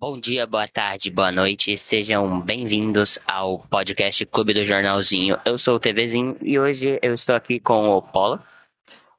[0.00, 5.36] Bom dia, boa tarde, boa noite, sejam bem-vindos ao podcast Clube do Jornalzinho.
[5.44, 8.42] Eu sou o TVzinho e hoje eu estou aqui com o Polo.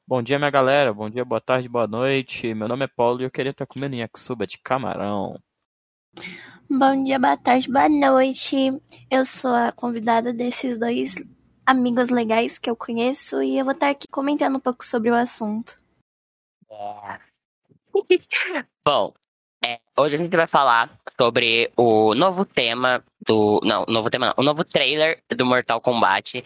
[0.04, 0.92] Bom dia, minha galera.
[0.92, 2.52] Bom dia, boa tarde, boa noite.
[2.52, 5.38] Meu nome é Paulo e eu queria estar comendo yakisoba de camarão.
[6.68, 8.56] Bom dia, boa tarde, boa noite.
[9.08, 11.14] Eu sou a convidada desses dois
[11.64, 15.14] amigos legais que eu conheço e eu vou estar aqui comentando um pouco sobre o
[15.14, 15.80] assunto.
[16.68, 17.20] É.
[18.84, 19.14] Bom,
[19.96, 23.60] hoje a gente vai falar sobre o novo tema do.
[23.64, 24.34] Não, novo tema não.
[24.36, 26.42] O novo trailer do Mortal Kombat.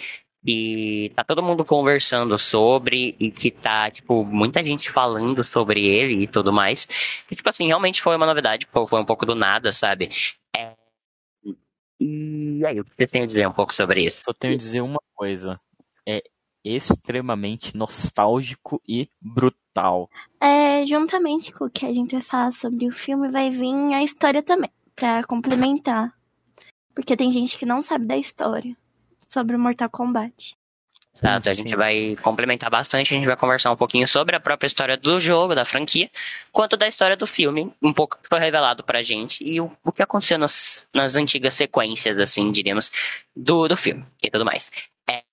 [0.49, 6.23] E tá todo mundo conversando sobre, e que tá, tipo, muita gente falando sobre ele
[6.23, 6.87] e tudo mais.
[7.29, 10.09] E, tipo assim, realmente foi uma novidade, foi um pouco do nada, sabe?
[10.55, 10.73] É...
[11.99, 14.21] E aí, o que você tem a dizer um pouco sobre isso?
[14.25, 15.53] Só tenho a dizer uma coisa.
[16.07, 16.23] É
[16.65, 19.66] extremamente nostálgico e brutal.
[20.41, 24.03] É, juntamente com o que a gente vai falar sobre o filme, vai vir a
[24.03, 26.13] história também, para complementar.
[26.95, 28.77] Porque tem gente que não sabe da história
[29.29, 30.57] sobre o Mortal Kombat.
[31.17, 34.67] Exato, a gente vai complementar bastante, a gente vai conversar um pouquinho sobre a própria
[34.67, 36.11] história do jogo, da franquia,
[36.53, 39.91] quanto da história do filme, um pouco que foi revelado pra gente, e o, o
[39.93, 42.91] que aconteceu nas, nas antigas sequências, assim, diríamos,
[43.35, 44.71] do, do filme e tudo mais.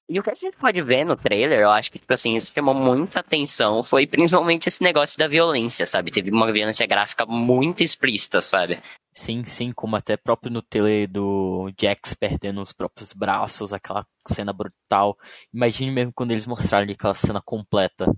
[0.09, 2.51] E o que a gente pode ver no trailer, eu acho que, tipo assim, isso
[2.53, 6.11] chamou muita atenção, foi principalmente esse negócio da violência, sabe?
[6.11, 8.81] Teve uma violência gráfica muito explícita, sabe?
[9.13, 14.51] Sim, sim, como até próprio no trailer do Jax perdendo os próprios braços, aquela cena
[14.51, 15.17] brutal.
[15.53, 18.13] Imagine mesmo quando eles mostrarem aquela cena completa.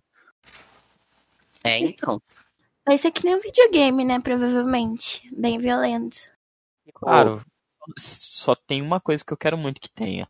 [1.63, 2.21] É, então.
[2.85, 4.19] Vai ser que nem um videogame, né?
[4.19, 5.21] Provavelmente.
[5.35, 6.17] Bem violento.
[6.93, 7.43] Claro,
[7.97, 10.27] só tem uma coisa que eu quero muito que tenha.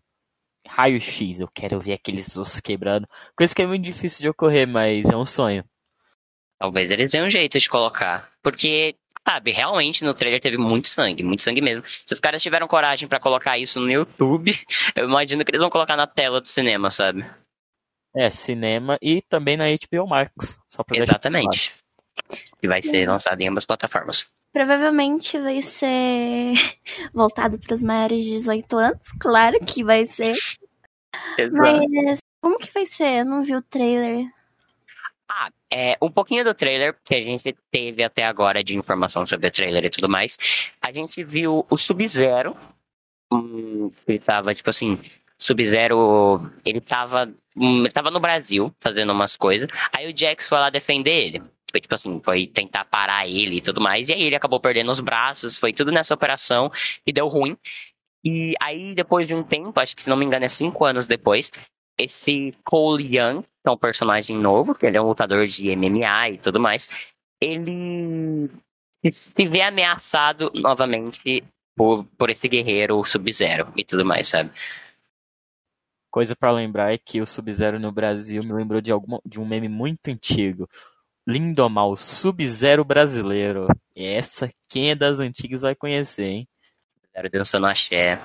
[0.68, 3.08] Raio-X, eu quero ver aqueles ossos quebrando.
[3.38, 5.64] Coisa que é muito difícil de ocorrer, mas é um sonho.
[6.60, 8.32] Talvez eles tenham um jeito de colocar.
[8.42, 8.96] Porque,
[9.28, 11.84] sabe, realmente no trailer teve muito sangue, muito sangue mesmo.
[11.86, 14.52] Se os caras tiveram coragem para colocar isso no YouTube,
[14.96, 17.26] eu imagino que eles vão colocar na tela do cinema, sabe?
[18.16, 20.58] É, cinema e também na HBO Max.
[20.94, 21.74] Exatamente.
[22.64, 24.26] E vai ser lançado em ambas plataformas.
[24.56, 26.54] Provavelmente vai ser
[27.14, 30.32] voltado para os maiores de 18 anos, claro que vai ser.
[31.38, 31.58] Exato.
[31.58, 33.20] Mas como que vai ser?
[33.20, 34.26] Eu não vi o trailer.
[35.30, 39.48] Ah, é, um pouquinho do trailer que a gente teve até agora de informação sobre
[39.48, 40.38] o trailer e tudo mais.
[40.82, 42.56] A gente viu o Sub-Zero.
[44.08, 44.98] Ele tava, tipo assim,
[45.38, 46.50] Sub-Zero.
[46.66, 47.30] Ele tava.
[47.58, 49.70] ele tava no Brasil fazendo umas coisas.
[49.92, 51.55] Aí o Jax foi lá defender ele.
[51.76, 54.08] Foi tipo assim, foi tentar parar ele e tudo mais.
[54.08, 55.58] E aí ele acabou perdendo os braços.
[55.58, 56.72] Foi tudo nessa operação
[57.06, 57.58] e deu ruim.
[58.24, 61.06] E aí, depois de um tempo, acho que se não me engano é cinco anos
[61.06, 61.52] depois,
[62.00, 66.30] esse Cole Young, que é um personagem novo, que ele é um lutador de MMA
[66.30, 66.88] e tudo mais,
[67.42, 68.50] ele
[69.12, 71.44] se vê ameaçado novamente
[71.76, 74.50] por, por esse guerreiro Sub-Zero e tudo mais, sabe?
[76.10, 79.46] Coisa pra lembrar é que o Sub-Zero no Brasil me lembrou de, alguma, de um
[79.46, 80.70] meme muito antigo.
[81.28, 83.68] Lindomar, Sub-Zero brasileiro.
[83.96, 86.48] Essa, quem é das antigas vai conhecer, hein?
[87.14, 88.20] Zero dançando axé.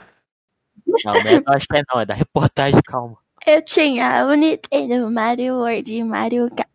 [0.87, 3.17] Não, não é, acho que é não, é da reportagem, calma.
[3.47, 6.69] Eu tinha o Nintendo, Mario World e Mario Kart.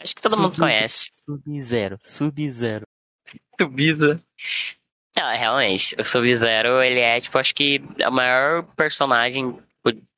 [0.00, 1.10] Acho que todo mundo Sub- conhece.
[1.24, 2.86] Sub-Zero, Sub-Zero.
[3.60, 4.20] Sub-Zero.
[5.16, 9.58] Não, realmente, o Sub-Zero, ele é, tipo, acho que é o maior personagem.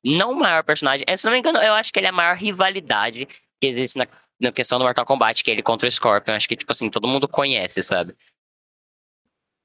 [0.03, 2.13] Não o maior personagem, é, se não me engano, eu acho que ele é a
[2.13, 3.25] maior rivalidade
[3.59, 4.07] que existe na,
[4.39, 6.33] na questão do Mortal Kombat, que é ele contra o Scorpion.
[6.33, 8.15] Acho que, tipo assim, todo mundo conhece, sabe?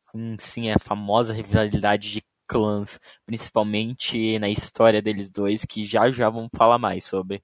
[0.00, 6.10] Sim, sim, é a famosa rivalidade de clãs, principalmente na história deles dois, que já
[6.10, 7.42] já vamos falar mais sobre.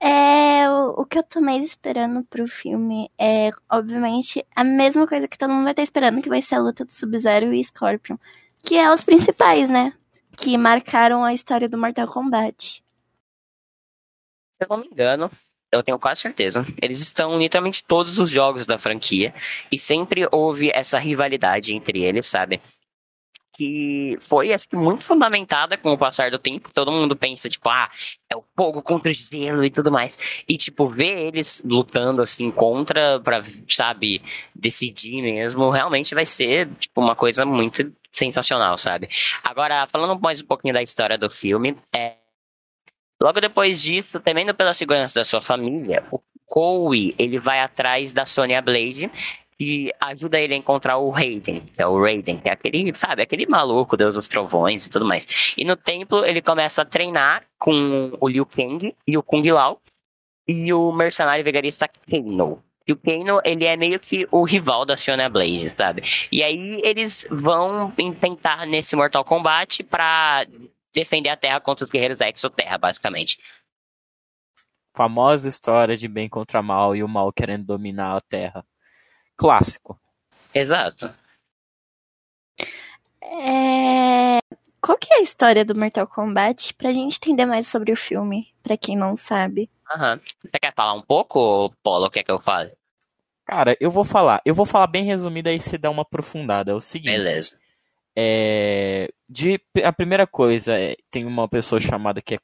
[0.00, 5.26] É, o, o que eu tô mais esperando pro filme é, obviamente, a mesma coisa
[5.26, 8.16] que todo mundo vai estar esperando, que vai ser a luta do Sub-Zero e Scorpion.
[8.62, 9.92] Que é os principais, né?
[10.40, 12.80] Que marcaram a história do Mortal Kombat.
[14.52, 15.28] Se eu não me engano,
[15.72, 16.64] eu tenho quase certeza.
[16.80, 19.34] Eles estão em literalmente todos os jogos da franquia.
[19.70, 22.62] E sempre houve essa rivalidade entre eles, sabe?
[23.58, 26.70] Que foi, acho que, muito fundamentada com o passar do tempo.
[26.72, 27.90] Todo mundo pensa, tipo, ah,
[28.30, 30.16] é o fogo contra o gelo e tudo mais.
[30.48, 34.22] E, tipo, ver eles lutando, assim, contra, pra, sabe,
[34.54, 39.08] decidir mesmo, realmente vai ser, tipo, uma coisa muito sensacional, sabe?
[39.42, 42.14] Agora, falando mais um pouquinho da história do filme, é.
[43.20, 48.24] Logo depois disso, temendo pela segurança da sua família, o Cowie, ele vai atrás da
[48.24, 49.10] Sonya Blade
[49.60, 53.22] e ajuda ele a encontrar o Raiden, que é o Raiden, que é aquele, sabe,
[53.22, 55.54] aquele maluco, Deus dos Trovões e tudo mais.
[55.56, 59.80] E no templo ele começa a treinar com o Liu Kang e o Kung Lao
[60.46, 62.62] e o mercenário vegarista Kano.
[62.86, 66.02] E o Kano, ele é meio que o rival da Fiona Blaze, sabe?
[66.32, 70.46] E aí eles vão tentar nesse Mortal Kombat pra
[70.94, 73.38] defender a Terra contra os guerreiros da Exoterra, basicamente.
[74.96, 78.64] Famosa história de bem contra mal e o mal querendo dominar a Terra.
[79.38, 79.98] Clássico.
[80.52, 81.14] Exato.
[83.22, 84.40] É...
[84.80, 86.74] Qual que é a história do Mortal Kombat?
[86.74, 89.70] Pra gente entender mais sobre o filme, pra quem não sabe.
[89.94, 90.20] Aham.
[90.42, 92.70] Você quer falar um pouco, Polo, o que é que eu falo?
[93.46, 94.42] Cara, eu vou falar.
[94.44, 96.72] Eu vou falar bem resumido aí você dá uma aprofundada.
[96.72, 97.12] É o seguinte.
[97.12, 97.56] Beleza.
[98.16, 102.38] É, de, a primeira coisa, é, tem uma pessoa chamada que é,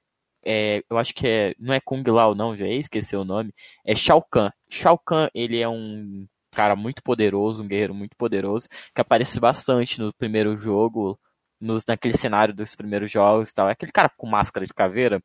[0.47, 3.53] é, eu acho que é, não é Kung Lao não, já esqueci o nome,
[3.85, 4.51] é Shao Kahn.
[4.69, 10.01] Shao Kahn, ele é um cara muito poderoso, um guerreiro muito poderoso, que aparece bastante
[10.01, 11.19] no primeiro jogo,
[11.61, 13.69] nos, naquele cenário dos primeiros jogos e tal.
[13.69, 15.23] É aquele cara com máscara de caveira,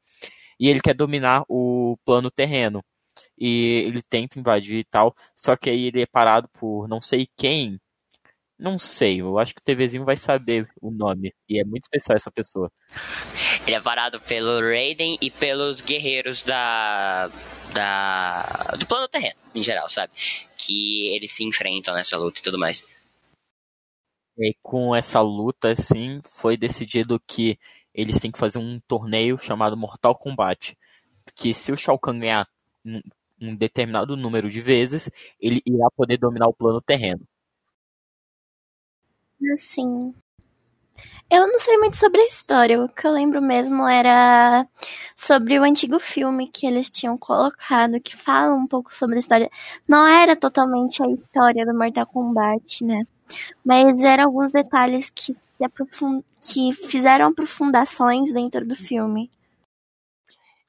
[0.60, 2.84] e ele quer dominar o plano terreno.
[3.38, 7.28] E ele tenta invadir e tal, só que aí ele é parado por não sei
[7.38, 7.80] quem,
[8.60, 11.34] não sei, eu acho que o TVzinho vai saber o nome.
[11.48, 12.70] E é muito especial essa pessoa.
[13.66, 17.30] Ele é varado pelo Raiden e pelos guerreiros da.
[17.74, 18.76] da.
[18.78, 20.14] do plano terreno, em geral, sabe?
[20.58, 22.86] Que eles se enfrentam nessa luta e tudo mais.
[24.38, 27.58] E com essa luta, assim, foi decidido que
[27.94, 30.78] eles têm que fazer um torneio chamado Mortal Kombat.
[31.34, 32.48] Que se o Shao Kahn ganhar
[32.86, 33.02] um,
[33.42, 35.10] um determinado número de vezes,
[35.40, 37.26] ele irá poder dominar o plano terreno.
[39.54, 40.14] Assim.
[41.32, 42.82] Eu não sei muito sobre a história.
[42.84, 44.68] O que eu lembro mesmo era
[45.16, 49.50] sobre o antigo filme que eles tinham colocado, que fala um pouco sobre a história.
[49.88, 53.04] Não era totalmente a história do Mortal Kombat, né?
[53.64, 56.24] Mas eram alguns detalhes que, se aprofund...
[56.42, 59.30] que fizeram aprofundações dentro do filme.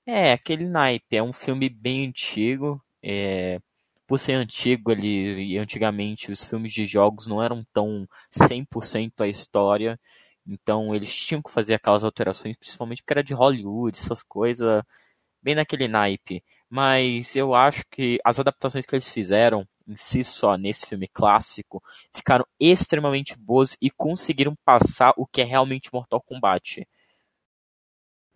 [0.04, 1.16] É, aquele naipe.
[1.16, 2.82] É um filme bem antigo.
[3.02, 3.58] É,
[4.10, 9.28] por ser antigo ali, e antigamente os filmes de jogos não eram tão 100% a
[9.28, 9.96] história,
[10.44, 14.82] então eles tinham que fazer aquelas alterações, principalmente porque era de Hollywood, essas coisas,
[15.40, 16.42] bem naquele naipe.
[16.68, 21.80] Mas eu acho que as adaptações que eles fizeram em si só nesse filme clássico
[22.12, 26.84] ficaram extremamente boas e conseguiram passar o que é realmente Mortal Kombat.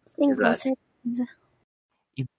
[0.06, 1.44] Sim, com certeza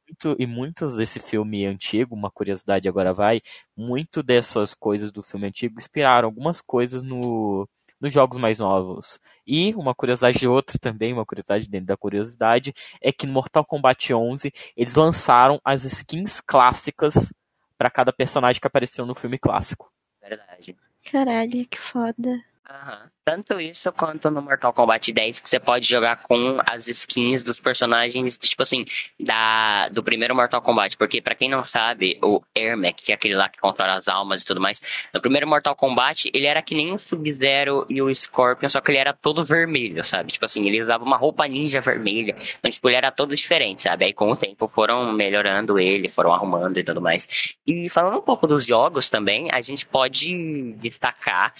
[0.08, 3.42] muito, e muitos desse filme antigo, uma curiosidade agora vai,
[3.76, 7.68] muito dessas coisas do filme antigo inspiraram algumas coisas no,
[8.00, 9.20] nos jogos mais novos.
[9.46, 13.66] E uma curiosidade de outra também, uma curiosidade dentro da curiosidade, é que no Mortal
[13.66, 17.34] Kombat 11 eles lançaram as skins clássicas
[17.78, 19.92] para cada personagem que apareceu no filme clássico.
[20.22, 20.76] Verdade.
[21.12, 22.42] Caralho, que foda.
[22.68, 23.10] Uhum.
[23.24, 27.60] Tanto isso quanto no Mortal Kombat 10, que você pode jogar com as skins dos
[27.60, 28.86] personagens, tipo assim,
[29.20, 30.98] da, do primeiro Mortal Kombat.
[30.98, 34.42] Porque, para quem não sabe, o Ermac, que é aquele lá que controla as almas
[34.42, 34.82] e tudo mais,
[35.14, 38.92] no primeiro Mortal Kombat, ele era que nem o Sub-Zero e o Scorpion, só que
[38.92, 40.32] ele era todo vermelho, sabe?
[40.32, 42.36] Tipo assim, ele usava uma roupa ninja vermelha.
[42.60, 44.06] Então, tipo, ele era todo diferente, sabe?
[44.06, 47.56] Aí, com o tempo, foram melhorando ele, foram arrumando e tudo mais.
[47.66, 51.54] E falando um pouco dos jogos também, a gente pode destacar.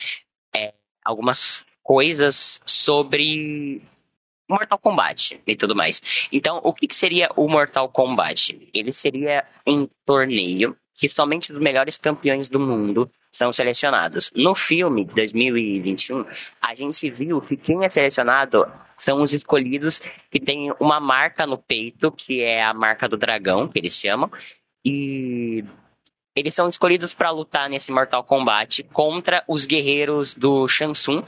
[1.06, 3.82] Algumas coisas sobre
[4.50, 6.02] Mortal Kombat e tudo mais.
[6.32, 8.70] Então, o que, que seria o Mortal Kombat?
[8.74, 14.32] Ele seria um torneio que somente os melhores campeões do mundo são selecionados.
[14.34, 16.26] No filme de 2021,
[16.62, 21.58] a gente viu que quem é selecionado são os escolhidos que têm uma marca no
[21.58, 24.32] peito, que é a marca do dragão, que eles chamam,
[24.86, 25.66] e
[26.36, 31.24] eles são escolhidos para lutar nesse Mortal Kombat contra os guerreiros do Shansung,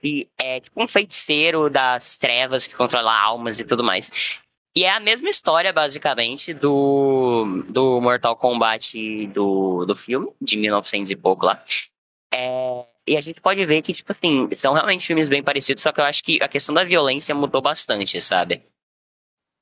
[0.00, 4.10] que é tipo um feiticeiro das trevas que controla almas e tudo mais.
[4.74, 11.10] E é a mesma história, basicamente, do, do Mortal Kombat do, do filme, de 1900
[11.10, 11.62] e pouco lá.
[12.34, 15.92] É, e a gente pode ver que, tipo assim, são realmente filmes bem parecidos, só
[15.92, 18.62] que eu acho que a questão da violência mudou bastante, sabe?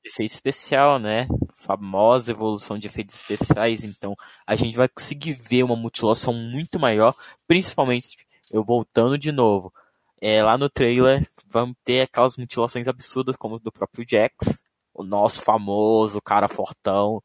[0.04, 1.28] Efeito especial, né?
[1.64, 4.14] Famosa evolução de efeitos especiais, então
[4.46, 7.14] a gente vai conseguir ver uma mutilação muito maior,
[7.46, 8.18] principalmente
[8.50, 9.72] eu voltando de novo.
[10.20, 15.42] É, lá no trailer vamos ter aquelas mutilações absurdas como do próprio Jax, o nosso
[15.42, 17.22] famoso cara fortão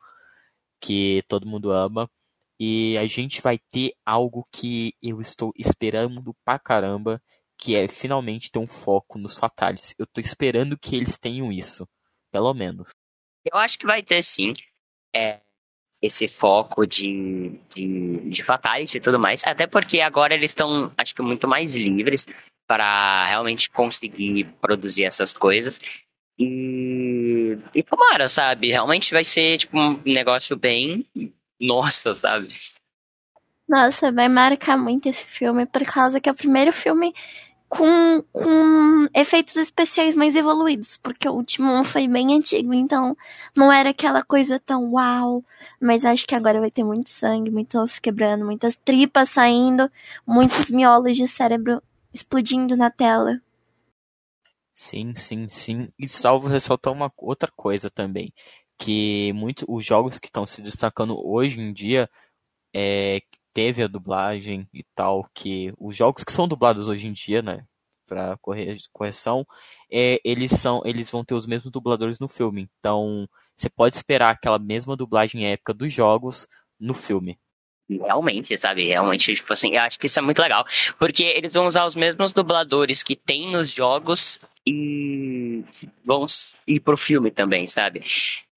[0.79, 2.09] que todo mundo ama.
[2.59, 7.21] E a gente vai ter algo que eu estou esperando pra caramba,
[7.57, 9.93] que é finalmente ter um foco nos fatales.
[9.97, 11.87] Eu tô esperando que eles tenham isso,
[12.31, 12.93] pelo menos.
[13.45, 14.53] Eu acho que vai ter sim
[15.15, 15.39] é,
[16.01, 19.43] esse foco de, de, de fatality e tudo mais.
[19.45, 22.27] Até porque agora eles estão, acho que, muito mais livres
[22.67, 25.79] para realmente conseguir produzir essas coisas.
[26.37, 28.69] E, e tomara, sabe?
[28.69, 31.05] Realmente vai ser tipo um negócio bem.
[31.59, 32.47] Nossa, sabe?
[33.67, 37.13] Nossa, vai marcar muito esse filme, por causa que é o primeiro filme
[37.69, 43.15] com, com efeitos especiais mais evoluídos, porque o último foi bem antigo, então
[43.55, 45.43] não era aquela coisa tão uau.
[45.79, 49.89] Mas acho que agora vai ter muito sangue, muito osso quebrando, muitas tripas saindo,
[50.25, 53.39] muitos miolos de cérebro explodindo na tela.
[54.73, 55.89] Sim, sim, sim.
[55.99, 58.33] E salvo ressaltar uma outra coisa também,
[58.77, 62.09] que muito os jogos que estão se destacando hoje em dia
[62.73, 63.21] é,
[63.53, 67.65] teve a dublagem e tal, que os jogos que são dublados hoje em dia, né,
[68.07, 68.37] para
[68.91, 69.45] correção,
[69.91, 72.67] é, eles são, eles vão ter os mesmos dubladores no filme.
[72.79, 76.47] Então, você pode esperar aquela mesma dublagem épica dos jogos
[76.79, 77.37] no filme.
[77.89, 78.85] Realmente, sabe?
[78.85, 80.63] Realmente, tipo assim, eu acho que isso é muito legal.
[80.99, 85.63] Porque eles vão usar os mesmos dubladores que tem nos jogos e
[86.05, 86.25] vão
[86.67, 88.01] ir pro filme também, sabe?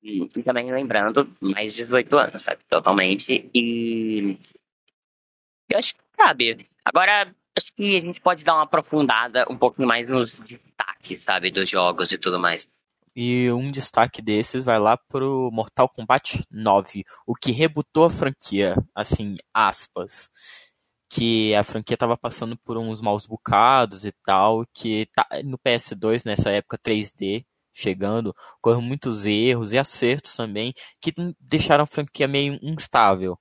[0.02, 2.60] E, e também lembrando, mais 18 anos, sabe?
[2.68, 3.48] Totalmente.
[3.54, 4.36] E
[5.72, 6.68] eu acho que sabe.
[6.84, 11.50] Agora, acho que a gente pode dar uma aprofundada um pouco mais nos destaques, sabe,
[11.50, 12.68] dos jogos e tudo mais.
[13.14, 18.74] E um destaque desses vai lá pro Mortal Kombat 9, o que rebutou a franquia,
[18.94, 20.30] assim, aspas.
[21.10, 26.24] Que a franquia tava passando por uns maus bocados e tal, que tá no PS2,
[26.24, 32.58] nessa época 3D, chegando, correram muitos erros e acertos também, que deixaram a franquia meio
[32.62, 33.38] instável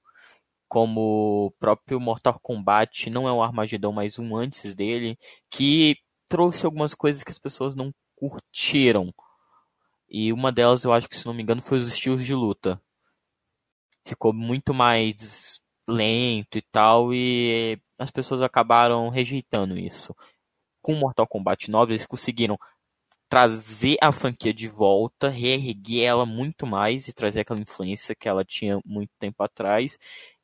[0.71, 5.17] como o próprio Mortal Kombat não é um Armagedon, mas um antes dele,
[5.49, 5.97] que
[6.29, 9.13] trouxe algumas coisas que as pessoas não curtiram.
[10.09, 12.81] E uma delas, eu acho que, se não me engano, foi os estilos de luta.
[14.05, 20.15] Ficou muito mais lento e tal, e as pessoas acabaram rejeitando isso.
[20.81, 22.57] Com Mortal Kombat 9, eles conseguiram
[23.27, 28.45] trazer a franquia de volta, reerguer ela muito mais e trazer aquela influência que ela
[28.45, 29.97] tinha muito tempo atrás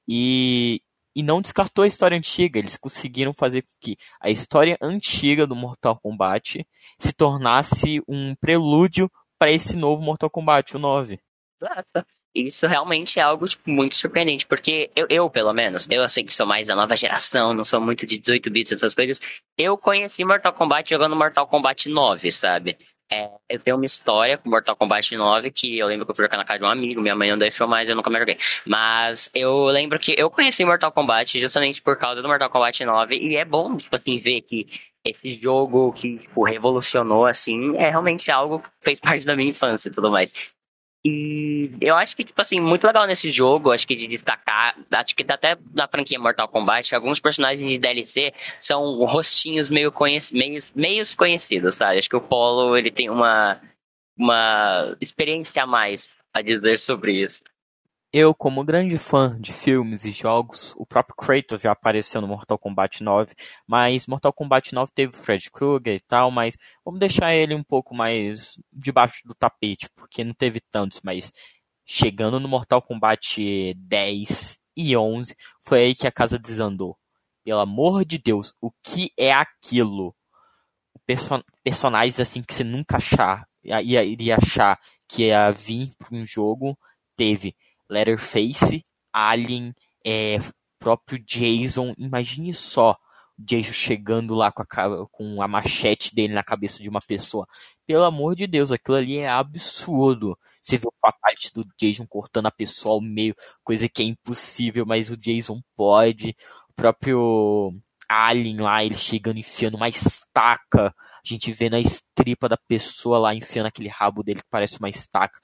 [0.08, 0.82] e,
[1.16, 2.60] e não descartou a história antiga.
[2.60, 6.66] Eles conseguiram fazer com que a história antiga do Mortal Kombat
[7.00, 11.20] se tornasse um prelúdio para esse novo Mortal Kombat, o 9.
[11.60, 12.06] Exato.
[12.36, 16.32] Isso realmente é algo tipo, muito surpreendente, porque eu, eu, pelo menos, eu sei que
[16.32, 19.20] sou mais da nova geração, não sou muito de 18 bits, essas coisas.
[19.58, 22.78] Eu conheci Mortal Kombat jogando Mortal Kombat 9, sabe?
[23.10, 26.26] É, eu tenho uma história com Mortal Kombat 9 que eu lembro que eu fui
[26.26, 28.38] jogar na casa de um amigo, minha mãe não deixou mais, eu nunca mais joguei.
[28.66, 33.16] Mas eu lembro que eu conheci Mortal Kombat justamente por causa do Mortal Kombat 9
[33.16, 34.68] e é bom, tipo assim, ver que
[35.06, 39.88] esse jogo que, tipo, revolucionou, assim, é realmente algo que fez parte da minha infância
[39.88, 40.34] e tudo mais.
[41.10, 45.16] E eu acho que, tipo assim, muito legal nesse jogo, acho que de destacar, acho
[45.16, 50.60] que até na franquia Mortal Kombat, alguns personagens de DLC são rostinhos meio, conhec meio,
[50.76, 52.00] meio conhecidos, sabe?
[52.00, 53.62] Acho que o Polo, ele tem uma,
[54.18, 57.42] uma experiência a mais a dizer sobre isso.
[58.20, 62.58] Eu, como grande fã de filmes e jogos, o próprio Kratos já apareceu no Mortal
[62.58, 63.36] Kombat 9,
[63.68, 67.62] mas Mortal Kombat 9 teve o Fred Krueger e tal, mas vamos deixar ele um
[67.62, 71.32] pouco mais debaixo do tapete, porque não teve tantos, mas
[71.86, 76.98] chegando no Mortal Kombat 10 e 11, foi aí que a casa desandou.
[77.44, 80.16] Pelo amor de Deus, o que é aquilo?
[81.06, 86.26] Person personagens assim que você nunca achar, ia, iria achar que ia vir para um
[86.26, 86.76] jogo,
[87.16, 87.56] teve
[87.90, 89.74] Letterface, Alien,
[90.06, 90.38] é,
[90.80, 91.94] próprio Jason.
[91.98, 92.92] Imagine só
[93.38, 97.48] o Jason chegando lá com a, com a machete dele na cabeça de uma pessoa.
[97.86, 100.38] Pelo amor de Deus, aquilo ali é absurdo.
[100.62, 104.86] Você vê o fatality do Jason cortando a pessoa ao meio, coisa que é impossível,
[104.86, 106.36] mas o Jason pode.
[106.70, 107.74] O próprio
[108.10, 110.94] Alien lá, ele chegando enfiando uma estaca.
[110.98, 114.90] A gente vê na estripa da pessoa lá enfiando aquele rabo dele que parece uma
[114.90, 115.40] estaca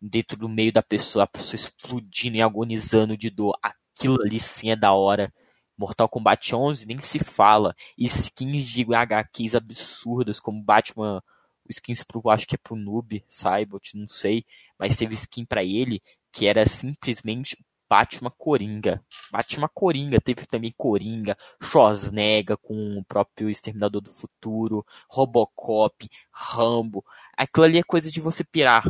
[0.00, 3.58] dentro do meio da pessoa, a pessoa explodindo e agonizando de dor.
[3.62, 5.32] Aquilo ali sim é da hora.
[5.76, 7.74] Mortal Kombat 11 nem se fala.
[7.98, 11.22] Skins de HQs absurdas, como Batman,
[11.68, 14.44] skins pro, acho que é pro Noob, Cybot, não sei,
[14.78, 16.00] mas teve skin para ele
[16.32, 17.56] que era simplesmente
[17.88, 19.04] Batman Coringa.
[19.32, 27.04] Batman Coringa, teve também Coringa, Schwarzenegger com o próprio Exterminador do Futuro, Robocop, Rambo.
[27.36, 28.84] Aquilo ali é coisa de você pirar.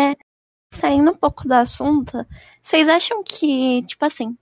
[0.00, 0.16] É,
[0.72, 2.26] saindo um pouco do assunto,
[2.60, 4.36] vocês acham que, tipo assim,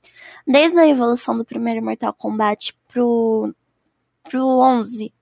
[0.47, 3.55] desde a evolução do primeiro Mortal Kombat pro,
[4.23, 5.13] pro 11,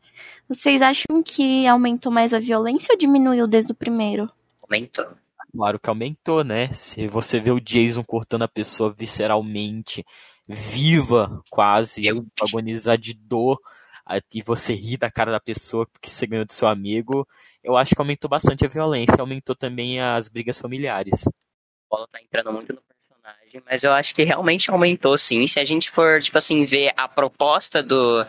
[0.48, 4.30] vocês acham que aumentou mais a violência ou diminuiu desde o primeiro?
[4.62, 5.06] Aumentou.
[5.50, 6.72] Claro que aumentou, né?
[6.72, 10.04] Se você vê o Jason cortando a pessoa visceralmente,
[10.46, 12.04] viva quase,
[12.40, 13.58] agonizar de dor,
[14.34, 17.26] e você ri da cara da pessoa porque você ganhou do seu amigo,
[17.62, 21.26] eu acho que aumentou bastante a violência, aumentou também as brigas familiares.
[21.26, 25.46] O Paulo tá entrando muito no personagem Mas eu acho que realmente aumentou sim.
[25.46, 28.24] Se a gente for, tipo assim, ver a proposta do,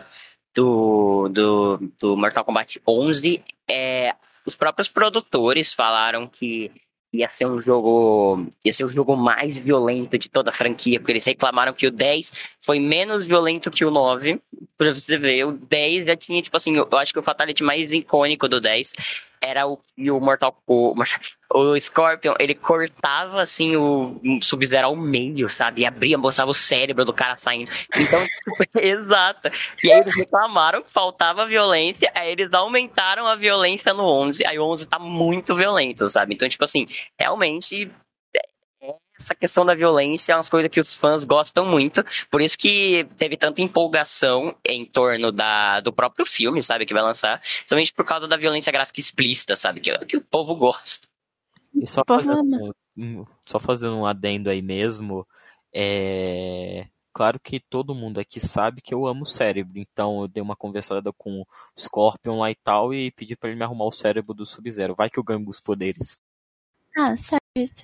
[0.54, 4.14] do, do, do Mortal Kombat 11, é,
[4.46, 6.70] os próprios produtores falaram que
[7.12, 11.12] ia ser um jogo ia ser o jogo mais violento de toda a franquia, porque
[11.12, 12.32] eles reclamaram que o 10
[12.64, 14.40] foi menos violento que o 9.
[14.80, 17.90] Pra você ver, o 10 já tinha, tipo assim, eu acho que o Fatality mais
[17.90, 18.94] icônico do 10
[19.38, 20.94] era o, o Mortal o,
[21.52, 25.82] o Scorpion, ele cortava assim o Sub-Zero ao meio, sabe?
[25.82, 27.70] E abria, mostrava o cérebro do cara saindo.
[27.94, 28.26] Então,
[28.80, 29.50] exato.
[29.84, 34.58] E aí eles reclamaram que faltava violência, aí eles aumentaram a violência no 11, aí
[34.58, 36.32] o 11 tá muito violento, sabe?
[36.32, 36.86] Então, tipo assim,
[37.18, 37.90] realmente
[39.20, 43.06] essa questão da violência é uma coisa que os fãs gostam muito, por isso que
[43.16, 48.04] teve tanta empolgação em torno da, do próprio filme, sabe, que vai lançar, somente por
[48.04, 51.06] causa da violência gráfica explícita, sabe, que, que o povo gosta.
[51.74, 52.74] E só fazendo,
[53.46, 55.26] só fazendo um adendo aí mesmo,
[55.74, 56.86] é...
[57.12, 60.54] Claro que todo mundo aqui sabe que eu amo o cérebro, então eu dei uma
[60.54, 61.46] conversada com o
[61.78, 64.94] Scorpion lá e tal e pedi para ele me arrumar o cérebro do Sub-Zero.
[64.94, 66.22] Vai que eu ganho os poderes.
[66.96, 67.82] Ah, certo.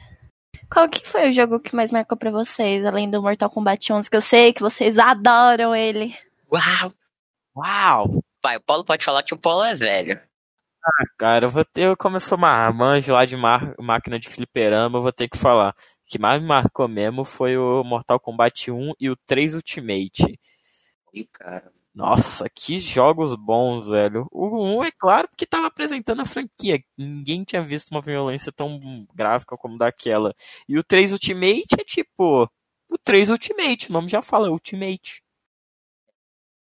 [0.71, 4.11] Qual que foi o jogo que mais marcou para vocês, além do Mortal Kombat 11,
[4.11, 6.15] que eu sei que vocês adoram ele?
[6.53, 6.93] Uau!
[7.57, 8.23] Uau!
[8.43, 10.21] Pai, o Paulo pode falar que o Paulo é velho.
[10.85, 14.19] Ah, cara, eu vou ter, eu como eu sou uma manjo lá de mar, máquina
[14.19, 15.71] de fliperama, eu vou ter que falar.
[15.71, 15.75] O
[16.07, 20.39] que mais me marcou mesmo foi o Mortal Kombat 1 e o 3 Ultimate.
[21.13, 21.73] Ih, cara.
[21.97, 24.27] Nossa, que jogos bons, velho.
[24.31, 26.79] O 1 é claro porque tava apresentando a franquia.
[26.95, 28.79] Ninguém tinha visto uma violência tão
[29.15, 30.35] gráfica como daquela.
[30.69, 32.43] E o 3 Ultimate é tipo.
[32.93, 35.23] O 3 Ultimate, o nome já fala, Ultimate.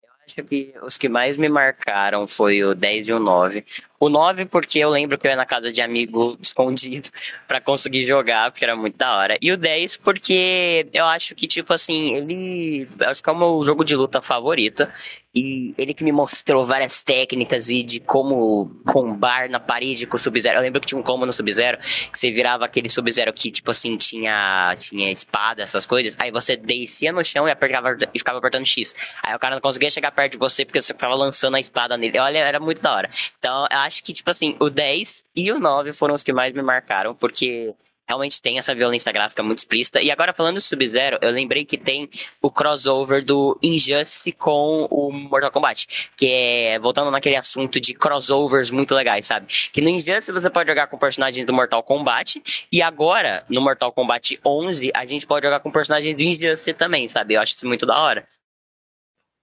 [0.03, 3.65] Eu acho que os que mais me marcaram foi o 10 e o 9.
[3.99, 7.09] O 9 porque eu lembro que eu ia na casa de amigo escondido
[7.47, 9.37] para conseguir jogar, porque era muito da hora.
[9.41, 12.87] E o 10 porque eu acho que, tipo assim, ele.
[13.01, 14.87] Acho que é o meu jogo de luta favorito.
[15.35, 20.19] E ele que me mostrou várias técnicas e de como combar na parede com o
[20.19, 20.59] Sub-Zero.
[20.59, 23.71] Eu lembro que tinha um combo no Sub-Zero, que você virava aquele Sub-Zero que, tipo
[23.71, 26.15] assim, tinha, tinha espada, essas coisas.
[26.19, 28.95] Aí você descia no chão e, apertava, e ficava apertando X.
[29.23, 31.97] Aí o cara não conseguia chegar perto de você porque você ficava lançando a espada
[31.97, 32.19] nele.
[32.19, 33.09] Olha, era muito da hora.
[33.39, 36.61] Então, acho que, tipo assim, o 10 e o 9 foram os que mais me
[36.61, 37.73] marcaram, porque
[38.07, 40.01] realmente tem essa violência gráfica muito explícita.
[40.01, 42.09] E agora falando do Sub-Zero, eu lembrei que tem
[42.41, 48.69] o crossover do Injustice com o Mortal Kombat, que é voltando naquele assunto de crossovers
[48.69, 49.47] muito legais, sabe?
[49.71, 52.41] Que no Injustice você pode jogar com personagens do Mortal Kombat
[52.71, 57.07] e agora no Mortal Kombat 11 a gente pode jogar com personagens do Injustice também,
[57.07, 57.35] sabe?
[57.35, 58.27] Eu acho isso muito da hora.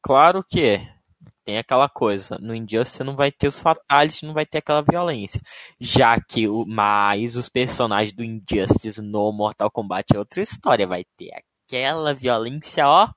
[0.03, 1.00] Claro que é
[1.45, 4.83] tem aquela coisa, no Injustice você não vai ter os fatalities, não vai ter aquela
[4.83, 5.41] violência.
[5.79, 11.05] Já que o, mais os personagens do Injustice no Mortal Kombat é outra história, vai
[11.17, 11.31] ter
[11.67, 13.09] aquela violência, ó,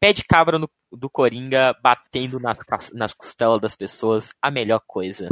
[0.00, 2.58] pé de cabra no, do Coringa batendo nas,
[2.92, 5.28] nas costelas das pessoas, a melhor coisa.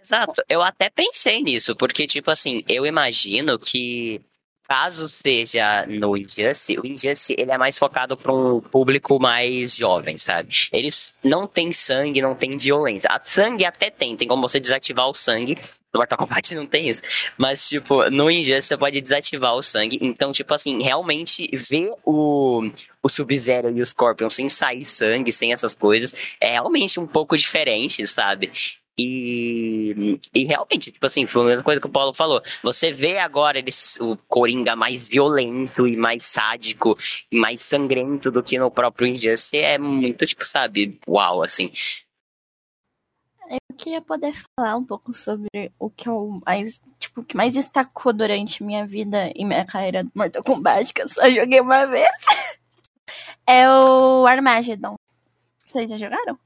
[0.00, 4.20] Exato, eu até pensei nisso, porque, tipo assim, eu imagino que
[4.68, 10.18] caso seja no Injustice, o Injustice ele é mais focado para um público mais jovem,
[10.18, 10.50] sabe?
[10.70, 13.08] Eles não tem sangue, não tem violência.
[13.10, 15.56] A sangue até tem, tem como você desativar o sangue.
[15.92, 17.00] No Mortal Kombat não tem isso.
[17.38, 19.98] Mas, tipo, no Injustice você pode desativar o sangue.
[20.02, 22.70] Então, tipo assim, realmente ver o,
[23.02, 27.38] o Sub-Zero e o Scorpion sem sair sangue, sem essas coisas, é realmente um pouco
[27.38, 28.52] diferente, sabe?
[28.98, 32.42] E, e realmente, tipo assim, foi a mesma coisa que o Paulo falou.
[32.64, 36.98] Você vê agora eles, o Coringa mais violento e mais sádico
[37.30, 39.56] e mais sangrento do que no próprio Injustice.
[39.56, 41.70] É muito, tipo, sabe, uau, assim.
[43.48, 48.12] Eu queria poder falar um pouco sobre o que eu mais, tipo, que mais destacou
[48.12, 52.10] durante minha vida e minha carreira do Mortal Kombat, que eu só joguei uma vez.
[53.46, 54.96] é o Armageddon.
[55.64, 56.38] Vocês já jogaram?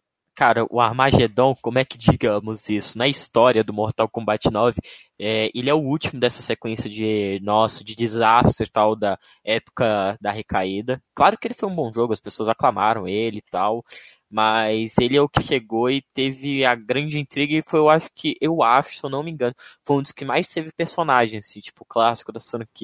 [0.42, 2.98] Cara, o Armageddon, como é que digamos isso?
[2.98, 4.76] Na história do Mortal Kombat 9,
[5.16, 10.32] é, ele é o último dessa sequência de nosso de desastre tal da época da
[10.32, 11.00] recaída.
[11.14, 13.84] Claro que ele foi um bom jogo, as pessoas aclamaram ele e tal,
[14.28, 18.10] mas ele é o que chegou e teve a grande intriga e foi, eu acho
[18.12, 21.46] que, eu acho, se eu não me engano, foi um dos que mais teve personagens,
[21.46, 22.40] assim, tipo, clássico da,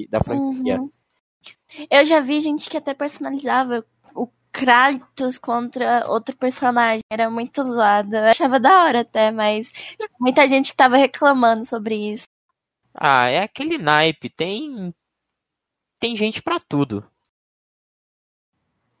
[0.09, 0.79] da franquia.
[0.79, 0.89] Uhum.
[1.91, 3.85] Eu já vi gente que até personalizava
[4.51, 7.01] Kratos contra outro personagem.
[7.11, 8.15] Era muito zoado.
[8.15, 12.27] Eu achava da hora até, mas tinha muita gente que tava reclamando sobre isso.
[12.93, 14.29] Ah, é aquele naipe.
[14.29, 14.93] Tem.
[15.99, 17.09] Tem gente para tudo.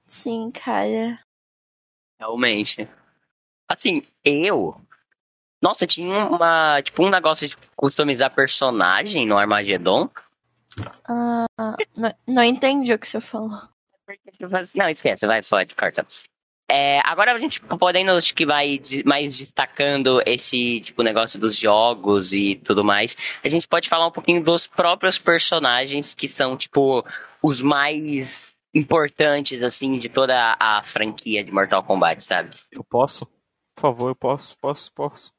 [0.05, 1.19] Sim, cara.
[2.19, 2.87] Realmente.
[3.67, 4.79] Assim, eu.
[5.61, 6.81] Nossa, tinha uma.
[6.81, 10.09] Tipo, um negócio de customizar personagem no Armageddon
[11.07, 11.45] Ah,
[11.95, 13.61] não, não entendi o que você falou.
[14.75, 16.05] Não, esquece, vai, pode, corta.
[16.71, 21.57] É, agora a gente podendo, acho que vai de- mais destacando esse tipo negócio dos
[21.57, 26.55] jogos e tudo mais, a gente pode falar um pouquinho dos próprios personagens que são,
[26.55, 27.03] tipo,
[27.41, 32.55] os mais importantes, assim, de toda a franquia de Mortal Kombat, sabe?
[32.71, 33.25] Eu posso?
[33.75, 35.33] Por favor, eu posso, posso, posso.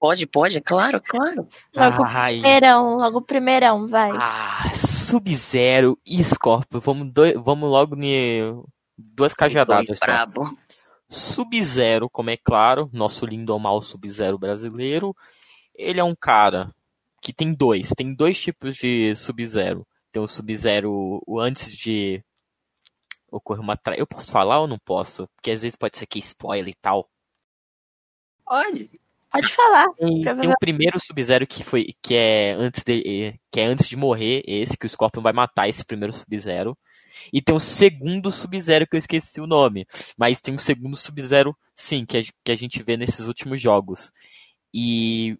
[0.00, 1.46] Pode, pode, é claro, claro.
[1.76, 4.12] Logo Ai, primeirão, logo o primeirão, vai.
[4.16, 4.62] ah,
[5.10, 6.80] Sub-Zero e Scorpio.
[6.80, 8.62] Vamos, doi- vamos logo em
[8.96, 10.04] duas cajadadas Dois só.
[11.08, 15.14] Sub-Zero, como é claro, nosso lindo ou mal Sub-Zero brasileiro,
[15.74, 16.72] ele é um cara
[17.20, 19.86] que tem dois, tem dois tipos de Sub-Zero.
[20.12, 22.22] Tem o Sub-Zero antes de
[23.30, 23.96] ocorrer uma tra...
[23.96, 25.28] Eu posso falar ou não posso?
[25.34, 27.08] Porque às vezes pode ser que é spoiler e tal.
[28.44, 28.99] Pode.
[29.30, 29.86] Pode falar.
[29.94, 33.96] Tem, tem o primeiro Sub-Zero que foi que é antes de que é antes de
[33.96, 36.76] morrer, esse que o Scorpion vai matar esse primeiro Sub-Zero.
[37.32, 41.56] E tem o segundo Sub-Zero que eu esqueci o nome, mas tem o segundo Sub-Zero
[41.74, 44.10] sim, que a, que a gente vê nesses últimos jogos.
[44.74, 45.36] E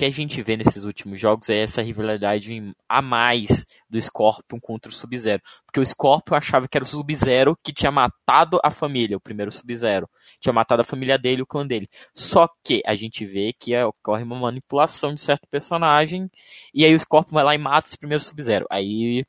[0.00, 4.88] que a gente vê nesses últimos jogos é essa rivalidade a mais do Scorpion contra
[4.90, 5.42] o Sub-Zero.
[5.66, 9.52] Porque o Scorpion achava que era o Sub-Zero que tinha matado a família, o primeiro
[9.52, 10.08] Sub-Zero.
[10.40, 11.86] Tinha matado a família dele, o clã dele.
[12.14, 16.30] Só que a gente vê que ocorre uma manipulação de certo personagem.
[16.72, 18.64] E aí o Scorpion vai lá e mata esse primeiro Sub-Zero.
[18.70, 19.26] Aí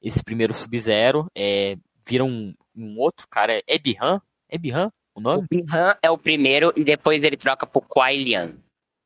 [0.00, 1.76] esse primeiro Sub-Zero é,
[2.08, 3.62] vira um, um outro cara.
[3.66, 4.22] É Bihan?
[4.48, 5.46] É Bihan o O nome?
[5.50, 8.54] Bihan é o primeiro e depois ele troca pro Kuai Lian.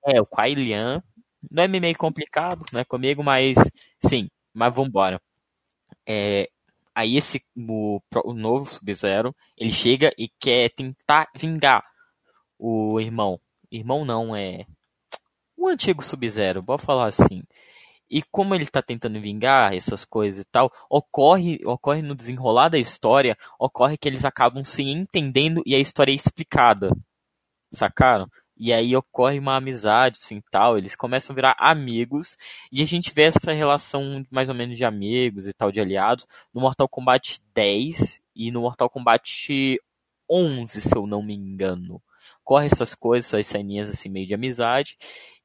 [0.07, 1.03] É, o Kuai Lian.
[1.51, 3.59] Não é meio complicado, não é comigo, mas
[4.05, 4.29] sim.
[4.55, 5.21] Mas vambora.
[6.09, 6.49] É,
[6.95, 11.85] aí esse o, o novo Sub-Zero, ele chega e quer tentar vingar
[12.59, 13.41] o irmão.
[13.71, 14.67] Irmão não, é
[15.57, 17.43] o antigo Sub-Zero, vou falar assim.
[18.11, 22.79] E como ele tá tentando vingar essas coisas e tal, ocorre, ocorre no desenrolar da
[22.79, 26.91] história, ocorre que eles acabam se entendendo e a história é explicada.
[27.73, 28.29] Sacaram?
[28.65, 32.37] E aí ocorre uma amizade, assim, tal, eles começam a virar amigos,
[32.71, 36.29] e a gente vê essa relação mais ou menos de amigos e tal, de aliados,
[36.55, 39.81] no Mortal Kombat 10 e no Mortal Kombat
[40.31, 42.01] 11, se eu não me engano.
[42.45, 44.97] Corre essas coisas, essas ceninhas assim, meio de amizade,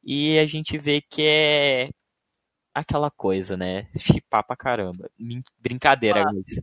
[0.03, 1.89] e a gente vê que é
[2.73, 3.87] aquela coisa, né?
[3.97, 5.09] Chipar pra caramba.
[5.59, 6.31] Brincadeira, Ah.
[6.31, 6.61] guys.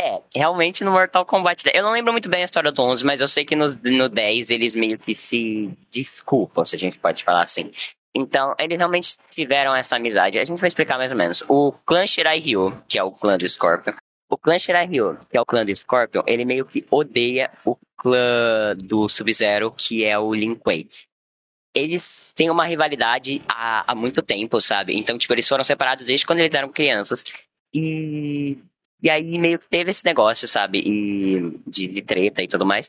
[0.00, 1.76] É, realmente no Mortal Kombat 10.
[1.76, 4.08] Eu não lembro muito bem a história do 11, mas eu sei que no, no
[4.08, 7.72] 10 eles meio que se desculpam, se a gente pode falar assim.
[8.14, 10.38] Então, eles realmente tiveram essa amizade.
[10.38, 11.42] A gente vai explicar mais ou menos.
[11.48, 13.94] O clã Shirai Ryu, que é o clã do Scorpion,
[14.30, 17.76] o clã Shirai Ryu, que é o clã do Scorpion, ele meio que odeia o
[17.96, 20.88] clã do Sub-Zero, que é o Lin Kuei.
[21.74, 24.96] Eles têm uma rivalidade há, há muito tempo, sabe?
[24.96, 27.24] Então, tipo, eles foram separados desde quando eles eram crianças.
[27.74, 28.58] E
[29.02, 30.80] e aí meio que teve esse negócio, sabe?
[30.80, 32.88] E de, de treta e tudo mais.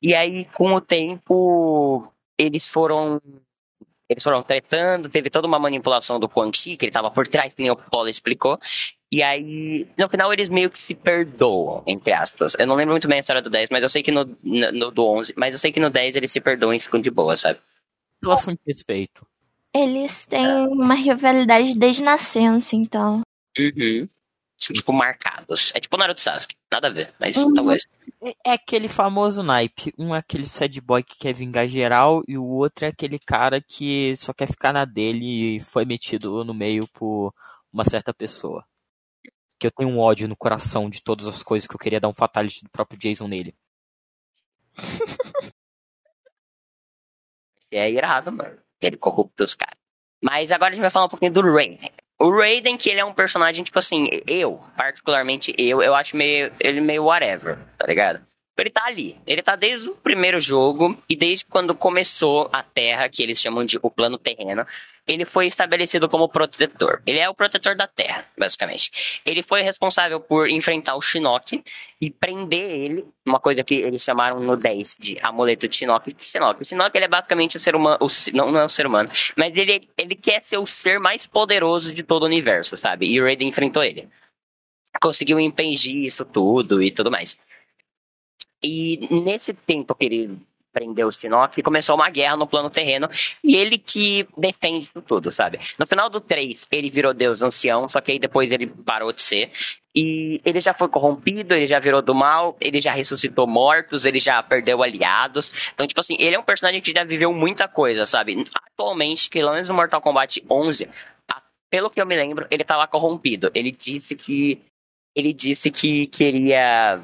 [0.00, 3.20] E aí, com o tempo, eles foram.
[4.08, 7.54] Eles foram tretando, teve toda uma manipulação do Quan Chi, que ele tava por trás,
[7.54, 8.58] que nem o Paulo explicou.
[9.10, 12.54] E aí, no final, eles meio que se perdoam, entre aspas.
[12.58, 14.72] Eu não lembro muito bem a história do 10, mas eu sei que no, no,
[14.72, 17.10] no do 11, mas eu sei que no 10 eles se perdoam e ficam de
[17.10, 17.58] boa, sabe?
[18.22, 19.26] Relação de respeito.
[19.74, 23.22] Eles têm uma rivalidade desde nascença, então.
[23.58, 24.06] Uhum.
[24.70, 25.72] Tipo, marcados.
[25.74, 26.54] É tipo Naruto Sasuke.
[26.70, 27.54] Nada a ver, mas Uhum.
[27.54, 27.86] talvez.
[28.22, 29.92] É é aquele famoso naipe.
[29.98, 33.60] Um é aquele sad boy que quer vingar geral e o outro é aquele cara
[33.60, 37.34] que só quer ficar na dele e foi metido no meio por
[37.72, 38.64] uma certa pessoa.
[39.58, 42.08] Que eu tenho um ódio no coração de todas as coisas que eu queria dar
[42.08, 43.54] um fatality do próprio Jason nele.
[47.70, 48.58] É irado, mano.
[48.80, 49.78] Ele corrupta os caras.
[50.22, 51.90] Mas agora a gente vai falar um pouquinho do Raiden.
[52.22, 56.52] O Raiden, que ele é um personagem, tipo assim, eu, particularmente eu, eu acho meio,
[56.60, 58.20] ele meio whatever, tá ligado?
[58.58, 59.18] Ele tá ali.
[59.26, 63.64] Ele tá desde o primeiro jogo e desde quando começou a Terra, que eles chamam
[63.64, 64.66] de o plano terreno,
[65.06, 67.02] ele foi estabelecido como protetor.
[67.06, 69.20] Ele é o protetor da Terra, basicamente.
[69.24, 71.62] Ele foi responsável por enfrentar o Shinnok
[72.00, 76.14] e prender ele, uma coisa que eles chamaram no 10 de amuleto de Shinnok.
[76.18, 76.62] Shinnok.
[76.62, 77.98] O Shinnok ele é basicamente o ser humano,
[78.32, 81.92] não, não é o ser humano, mas ele, ele quer ser o ser mais poderoso
[81.92, 83.06] de todo o universo, sabe?
[83.06, 84.08] E o Raiden enfrentou ele.
[85.00, 87.36] Conseguiu impedir isso tudo e tudo mais.
[88.64, 90.38] E nesse tempo que ele
[90.72, 93.08] prendeu o Shinnok, começou uma guerra no plano terreno
[93.44, 95.60] e ele que defende tudo, sabe?
[95.78, 99.20] No final do 3, ele virou Deus ancião, só que aí depois ele parou de
[99.20, 99.50] ser.
[99.94, 104.18] E ele já foi corrompido, ele já virou do mal, ele já ressuscitou mortos, ele
[104.18, 105.52] já perdeu aliados.
[105.74, 108.42] Então, tipo assim, ele é um personagem que já viveu muita coisa, sabe?
[108.72, 110.88] Atualmente, pelo menos no Mortal Kombat 11,
[111.30, 113.50] a pelo que eu me lembro, ele tava corrompido.
[113.54, 114.60] Ele disse que.
[115.14, 117.00] Ele disse que queria.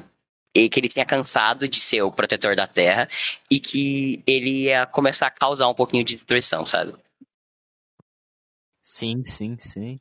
[0.53, 3.07] E Que ele tinha cansado de ser o protetor da Terra
[3.49, 6.93] e que ele ia começar a causar um pouquinho de destruição, sabe?
[8.81, 9.99] Sim, sim, sim.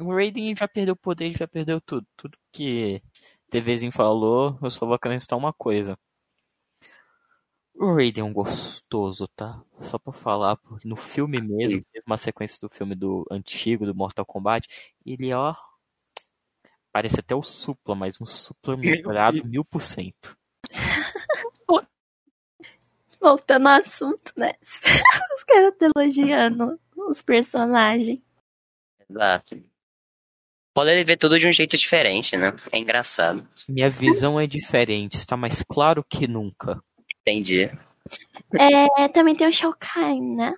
[0.00, 2.06] O Raiden já perdeu o poder, já perdeu tudo.
[2.16, 3.02] Tudo que
[3.50, 5.98] TVzinho falou, eu só vou acrescentar uma coisa.
[7.74, 9.62] O Raiden é um gostoso, tá?
[9.80, 13.94] Só pra falar, porque no filme mesmo, teve uma sequência do filme do antigo, do
[13.94, 14.68] Mortal Kombat,
[15.04, 15.54] ele, ó.
[16.92, 20.36] Parece até o Supla, mas um Supla melhorado mil por cento.
[23.20, 24.52] Voltando ao assunto, né?
[25.36, 28.20] Os caras elogiando os personagens.
[29.08, 29.62] Exato.
[30.74, 32.54] Poder ver tudo de um jeito diferente, né?
[32.72, 33.46] É engraçado.
[33.68, 36.82] Minha visão é diferente, está mais claro que nunca.
[37.20, 37.70] Entendi.
[38.58, 40.54] É, também tem o Shao Kahn, né?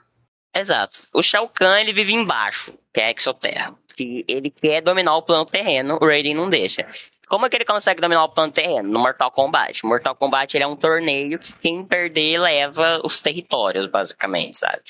[0.54, 1.08] Exato.
[1.12, 3.76] O Shao Kahn, ele vive embaixo, que é a Exoterra.
[3.96, 6.86] Que ele quer dominar o plano terreno, o Raiden não deixa.
[7.28, 8.88] Como é que ele consegue dominar o plano terreno?
[8.88, 9.84] No Mortal Kombat.
[9.86, 14.82] Mortal Kombat ele é um torneio que quem perder leva os territórios, basicamente, sabe?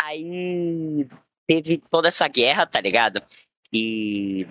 [0.00, 1.06] Aí
[1.46, 3.22] teve toda essa guerra, tá ligado?
[3.72, 4.46] E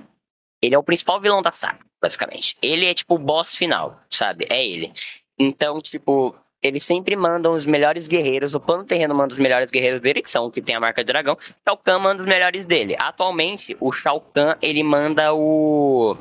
[0.61, 2.57] ele é o principal vilão da saga, basicamente.
[2.61, 4.45] Ele é tipo o boss final, sabe?
[4.49, 4.91] É ele.
[5.39, 10.01] Então, tipo, eles sempre mandam os melhores guerreiros, o plano terreno manda os melhores guerreiros
[10.01, 12.95] dele, que são o que tem a marca dragão, Shao Kahn manda os melhores dele.
[12.99, 16.17] Atualmente, o Shao Kahn, ele manda o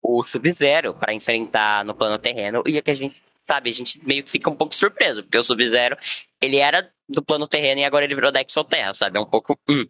[0.00, 4.04] o Sub-Zero para enfrentar no plano terreno, e é que a gente sabe, a gente
[4.06, 5.96] meio que fica um pouco surpreso, porque o Sub-Zero,
[6.40, 9.18] ele era do plano terreno e agora ele virou da Exoterra, sabe?
[9.18, 9.58] É um pouco...
[9.68, 9.86] Hum.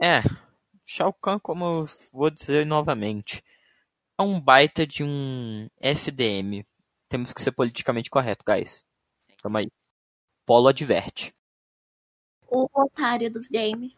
[0.00, 0.20] É,
[0.84, 3.42] Shao Kahn, como eu vou dizer novamente,
[4.18, 6.64] é um baita de um FDM.
[7.08, 8.83] Temos que ser politicamente correto, guys.
[9.44, 9.70] Calma aí.
[10.46, 11.34] Polo adverte.
[12.48, 13.94] O otário dos games.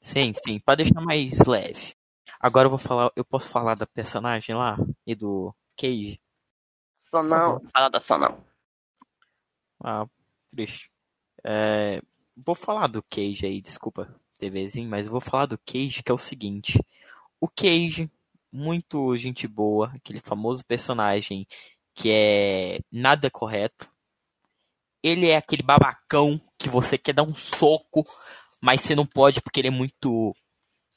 [0.00, 1.94] Sim, sim, para deixar mais leve.
[2.40, 6.20] Agora eu vou falar, eu posso falar da personagem lá e do Cage.
[6.98, 8.44] Só não, fala da só não.
[9.80, 10.08] Ah,
[10.50, 10.90] triste.
[11.44, 12.02] É,
[12.36, 16.14] vou falar do Cage aí, desculpa, TVzinho, mas eu vou falar do Cage que é
[16.14, 16.84] o seguinte.
[17.40, 18.10] O Cage,
[18.50, 21.46] muito gente boa, aquele famoso personagem
[21.94, 23.88] que é nada correto.
[25.02, 28.06] Ele é aquele babacão que você quer dar um soco,
[28.60, 30.34] mas você não pode porque ele é muito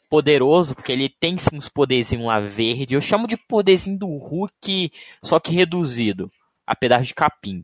[0.10, 2.96] poderoso, porque ele tem uns poderzinhos lá verde.
[2.96, 4.92] Eu chamo de poderzinho do Hulk,
[5.24, 6.30] só que reduzido,
[6.68, 7.64] a pedaço de capim.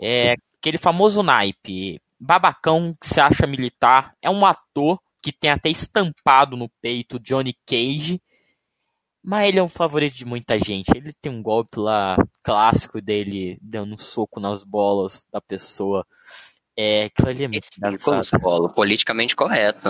[0.00, 5.70] É aquele famoso naipe, babacão que se acha militar, é um ator que tem até
[5.70, 8.20] estampado no peito Johnny Cage.
[9.26, 10.90] Mas ele é um favorito de muita gente.
[10.94, 16.06] Ele tem um golpe lá clássico dele dando um soco nas bolas da pessoa.
[16.76, 18.38] É, aquilo ali é muito engraçado.
[18.38, 19.88] Bolo, politicamente correto.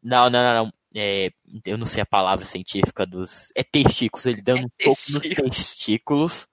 [0.00, 0.72] Não, não, não, não.
[0.94, 1.30] É,
[1.66, 3.48] eu não sei a palavra científica dos.
[3.56, 4.24] É testículos.
[4.26, 6.46] Ele dando É um soco nos testículos.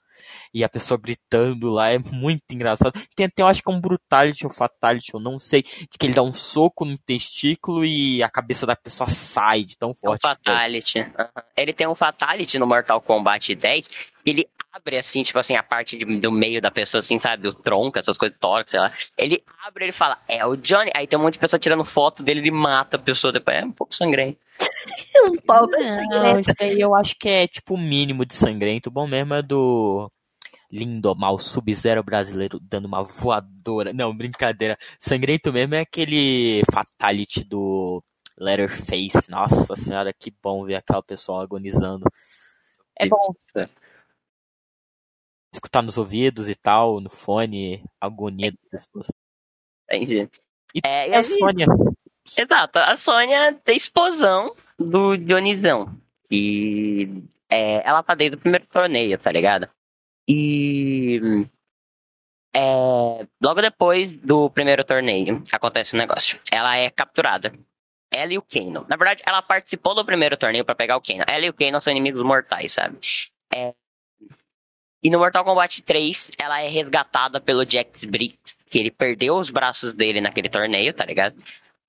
[0.56, 2.94] E a pessoa gritando lá é muito engraçado.
[3.14, 5.62] Tem até, eu acho que é um brutality ou fatality, eu não sei.
[5.62, 9.78] De que ele dá um soco no testículo e a cabeça da pessoa sai de
[9.78, 10.22] tão É um forte.
[10.22, 10.30] que é.
[10.30, 11.00] Fatality.
[11.02, 11.30] Aham.
[11.58, 13.90] Ele tem um Fatality no Mortal Kombat 10.
[14.26, 17.44] Ele abre assim, tipo assim, a parte de- do meio da pessoa, assim, sabe?
[17.44, 18.94] Do tronco, essas coisas, tórax, sei lá.
[19.18, 20.90] Ele abre ele fala, é o Johnny.
[20.96, 23.58] Aí tem um monte de pessoa tirando foto dele, ele mata a pessoa depois.
[23.58, 24.40] É um pouco sangrento.
[25.26, 25.72] Um pouco.
[25.80, 28.90] Não, isso daí eu acho que é tipo o mínimo de sangrento.
[28.90, 30.10] O bom mesmo é do
[30.76, 33.94] Lindomar, o Sub-Zero brasileiro, dando uma voadora.
[33.94, 34.78] Não, brincadeira.
[35.00, 38.04] Sangrento mesmo é aquele Fatality do
[38.38, 39.30] Letterface.
[39.32, 42.04] Nossa senhora, que bom ver aquela pessoa agonizando.
[43.00, 43.34] É bom
[45.54, 49.08] escutar nos ouvidos e tal, no fone, agonia das pessoas.
[49.90, 50.30] Entendi.
[50.74, 51.68] E É, e a aí- Sônia.
[52.38, 55.96] Exato, a Sônia é esposão do Dionizão.
[56.30, 59.70] E é, ela tá desde o primeiro torneio, tá ligado?
[60.28, 61.20] E
[62.56, 66.40] é, logo depois do primeiro torneio acontece um negócio.
[66.52, 67.54] Ela é capturada.
[68.12, 68.86] Ela e o Kano.
[68.88, 71.26] Na verdade, ela participou do primeiro torneio pra pegar o Kano.
[71.28, 72.98] Ela e o Kano são inimigos mortais, sabe?
[73.54, 73.74] É,
[75.06, 79.52] e no Mortal Kombat 3, ela é resgatada pelo Jax Briggs, que ele perdeu os
[79.52, 81.36] braços dele naquele torneio, tá ligado?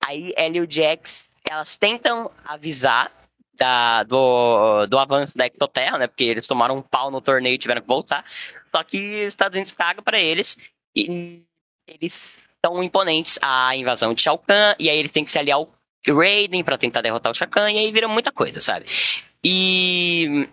[0.05, 3.11] Aí ela e o Jax, elas tentam avisar
[3.57, 6.07] da, do, do avanço da Ectoterra, né?
[6.07, 8.23] Porque eles tomaram um pau no torneio e tiveram que voltar.
[8.71, 10.57] Só que os Estados Unidos caga pra eles
[10.95, 11.41] e
[11.87, 15.57] eles são imponentes à invasão de Shao Kahn, e aí eles têm que se aliar
[15.57, 15.69] ao
[16.07, 18.85] Raiden pra tentar derrotar o Shao Kahn, e aí vira muita coisa, sabe?
[19.43, 20.47] E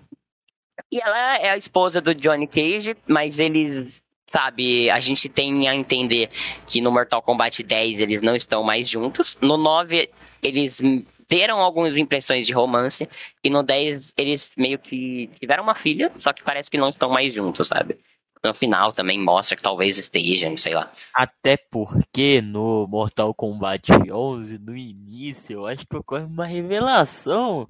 [0.90, 5.74] e ela é a esposa do Johnny Cage, mas eles, sabe, a gente tem a
[5.74, 6.28] entender
[6.66, 9.36] que no Mortal Kombat 10 eles não estão mais juntos.
[9.40, 10.10] No 9
[10.42, 10.80] eles
[11.26, 13.08] teram algumas impressões de romance,
[13.42, 17.10] e no 10 eles meio que tiveram uma filha, só que parece que não estão
[17.10, 17.98] mais juntos, sabe?
[18.42, 20.92] No final também mostra que talvez estejam, sei lá.
[21.14, 27.66] Até porque no Mortal Kombat 11, no início, eu acho que ocorre uma revelação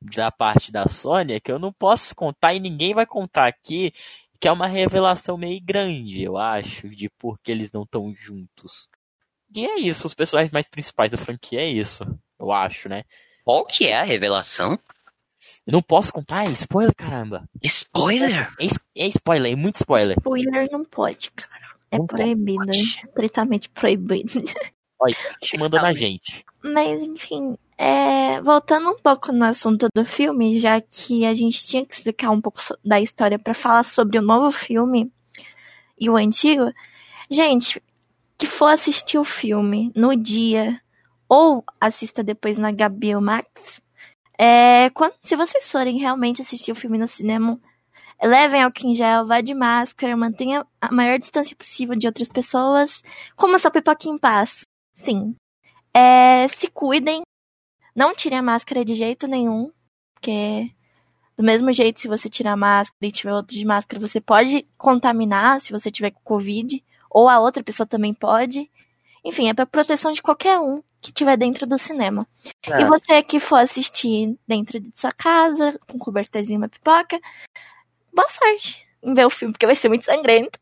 [0.00, 3.92] da parte da Sony que eu não posso contar e ninguém vai contar aqui,
[4.40, 8.88] que é uma revelação meio grande, eu acho, de por que eles não estão juntos.
[9.54, 12.04] E é isso, os personagens mais principais da franquia é isso,
[12.38, 13.04] eu acho, né?
[13.44, 14.78] Qual que é a revelação?
[15.66, 17.48] Eu não posso contar, é spoiler, caramba.
[17.62, 18.52] Spoiler?
[18.58, 18.66] É,
[19.04, 20.16] é spoiler, é muito spoiler.
[20.18, 21.66] Spoiler não pode, cara.
[21.90, 22.22] É Não pode.
[22.22, 24.32] proibido, estritamente proibido.
[24.98, 26.44] Olha, te manda na gente.
[26.62, 31.84] Mas, enfim, é, voltando um pouco no assunto do filme, já que a gente tinha
[31.84, 35.12] que explicar um pouco da história pra falar sobre o novo filme
[35.98, 36.72] e o antigo,
[37.30, 37.80] gente,
[38.38, 40.80] que for assistir o filme no dia
[41.28, 43.80] ou assista depois na HBO Max,
[44.38, 47.58] é, quando, se vocês forem realmente assistir o filme no cinema,
[48.22, 53.02] levem álcool em gel, vá de máscara, mantenha a maior distância possível de outras pessoas,
[53.34, 54.66] coma sua pipoca em paz.
[54.94, 55.34] Sim,
[55.94, 57.22] é, se cuidem,
[57.94, 59.70] não tirem a máscara de jeito nenhum,
[60.14, 60.70] porque
[61.36, 64.66] do mesmo jeito, se você tirar a máscara e tiver outro de máscara, você pode
[64.78, 68.70] contaminar se você tiver com Covid, ou a outra pessoa também pode.
[69.26, 72.24] Enfim, é para proteção de qualquer um que estiver dentro do cinema.
[72.64, 77.20] E você que for assistir dentro de sua casa, com cobertorzinho e uma pipoca,
[78.12, 80.58] boa sorte em ver o filme, porque vai ser muito sangrento.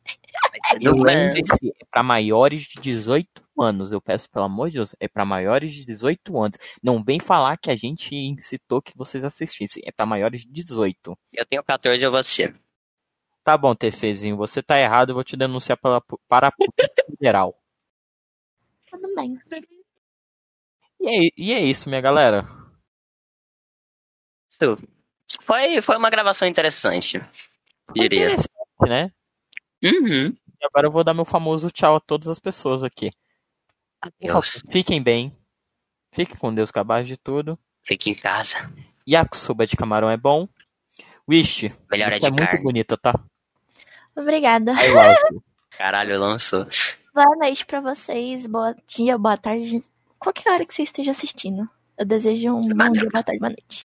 [0.81, 3.93] Eu lembre-se, é pra maiores de 18 anos.
[3.93, 6.59] Eu peço, pelo amor de Deus, é pra maiores de 18 anos.
[6.83, 9.83] Não vem falar que a gente incitou que vocês assistissem.
[9.87, 11.17] É pra maiores de 18.
[11.35, 12.55] Eu tenho 14 e você.
[13.45, 17.55] Tá bom, Tefezinho, você tá errado, eu vou te denunciar pela, para a Polícia Federal.
[18.95, 19.39] Tudo bem.
[21.01, 22.47] E é, e é isso, minha galera.
[25.43, 27.19] Foi, foi uma gravação interessante,
[27.87, 28.25] Foi diria.
[28.25, 28.53] interessante,
[28.89, 29.11] né?
[29.83, 30.29] Uhum.
[30.29, 33.11] E agora eu vou dar meu famoso tchau a todas as pessoas aqui.
[34.01, 34.63] Por favor, Deus.
[34.71, 35.37] fiquem bem.
[36.13, 37.59] Fiquem com Deus capaz de tudo.
[37.83, 38.73] Fique em casa.
[39.09, 40.49] Yakisoba de camarão é bom.
[41.29, 42.63] Wish, Melhor é é de muito carne.
[42.63, 43.13] bonita, tá?
[44.17, 44.73] Obrigada.
[45.71, 46.67] Caralho, lançou.
[47.15, 49.81] Boa noite pra vocês, boa dia, boa tarde,
[50.19, 51.71] qualquer hora que você esteja assistindo.
[51.97, 53.85] Eu desejo um bom dia, boa tarde, boa noite.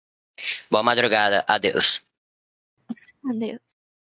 [0.70, 1.44] Boa madrugada.
[1.48, 2.00] Adeus.
[3.28, 3.65] Adeus.